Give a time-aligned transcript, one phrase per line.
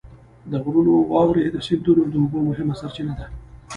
[0.51, 3.25] د غرونو واورې د سیندونو د اوبو مهمه سرچینه ده.